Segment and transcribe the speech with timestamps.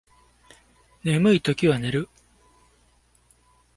[1.03, 2.09] 眠いときは寝る